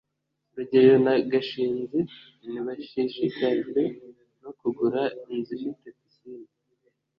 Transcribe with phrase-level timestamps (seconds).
[0.55, 1.99] rugeyo na gashinzi
[2.49, 3.81] ntibashishikajwe
[4.41, 5.01] no kugura
[5.33, 6.49] inzu ifite pisine